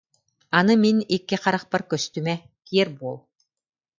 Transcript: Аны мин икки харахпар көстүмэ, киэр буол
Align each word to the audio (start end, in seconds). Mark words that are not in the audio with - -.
Аны 0.59 0.73
мин 0.83 0.97
икки 1.15 1.35
харахпар 1.43 1.81
көстүмэ, 1.91 2.35
киэр 2.67 2.89
буол 2.99 3.17